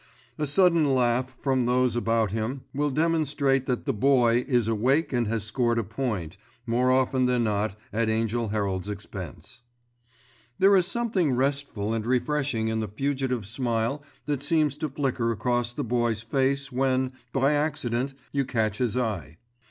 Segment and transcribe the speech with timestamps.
[0.39, 5.27] A sudden laugh from those about him will demonstrate that the Boy is awake and
[5.27, 9.61] has scored a point, more often than not at Angell Herald's expense.
[10.57, 15.71] There is something restful and refreshing in the fugitive smile that seems to flicker across
[15.71, 19.37] the Boy's face when, by accident, you catch his eye.